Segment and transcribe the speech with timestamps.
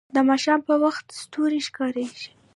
[0.15, 2.05] د ماښام په وخت ستوري ښکاري